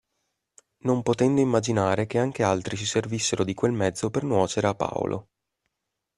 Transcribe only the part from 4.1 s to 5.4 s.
nuocere a Paolo.